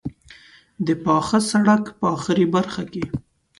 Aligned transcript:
د 0.85 0.87
پاخه 1.03 1.39
سړک 1.51 1.83
په 1.99 2.05
آخري 2.15 2.45
برخه 2.55 2.83
کې. 2.91 3.03